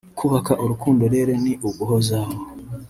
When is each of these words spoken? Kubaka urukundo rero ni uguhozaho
Kubaka 0.19 0.51
urukundo 0.63 1.03
rero 1.13 1.31
ni 1.43 1.53
uguhozaho 1.67 2.33